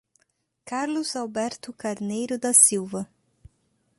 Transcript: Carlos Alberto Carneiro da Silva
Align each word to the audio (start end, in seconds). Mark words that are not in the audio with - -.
Carlos 0.65 1.15
Alberto 1.15 1.71
Carneiro 1.73 2.39
da 2.39 2.53
Silva 2.55 3.07